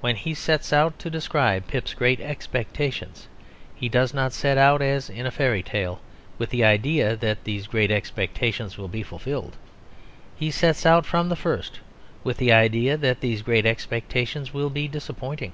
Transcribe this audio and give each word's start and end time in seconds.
When 0.00 0.16
he 0.16 0.32
sets 0.32 0.72
out 0.72 0.98
to 0.98 1.10
describe 1.10 1.66
Pip's 1.66 1.92
great 1.92 2.20
expectation 2.22 3.10
he 3.74 3.86
does 3.86 4.14
not 4.14 4.32
set 4.32 4.56
out, 4.56 4.80
as 4.80 5.10
in 5.10 5.26
a 5.26 5.30
fairytale, 5.30 6.00
with 6.38 6.48
the 6.48 6.64
idea 6.64 7.16
that 7.16 7.44
these 7.44 7.66
great 7.66 7.90
expectations 7.90 8.78
will 8.78 8.88
be 8.88 9.02
fulfilled; 9.02 9.56
he 10.34 10.50
sets 10.50 10.86
out 10.86 11.04
from 11.04 11.28
the 11.28 11.36
first 11.36 11.80
with 12.24 12.38
the 12.38 12.50
idea 12.50 12.96
that 12.96 13.20
these 13.20 13.42
great 13.42 13.66
expectations 13.66 14.54
will 14.54 14.70
be 14.70 14.88
disappointing. 14.88 15.52